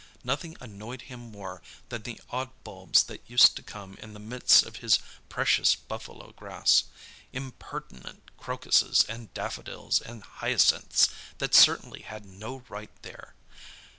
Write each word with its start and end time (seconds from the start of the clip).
Nothing 0.23 0.57
annoyed 0.59 1.03
him 1.13 1.29
more 1.31 1.61
than 1.89 2.01
the 2.01 2.19
odd 2.31 2.49
bulbs 2.63 3.03
that 3.03 3.21
used 3.29 3.55
to 3.55 3.61
come 3.61 3.93
up 3.93 3.99
in 3.99 4.13
the 4.15 4.19
midst 4.19 4.65
of 4.65 4.77
his 4.77 4.97
precious 5.29 5.75
buffalo 5.75 6.31
grass; 6.31 6.85
impertinent 7.31 8.35
crocuses 8.35 9.05
and 9.07 9.31
daffodils 9.35 10.01
and 10.01 10.23
hyacinths, 10.23 11.07
that 11.37 11.53
certainly 11.53 12.01
had 12.01 12.25
no 12.25 12.63
right 12.67 12.89
there. 13.03 13.35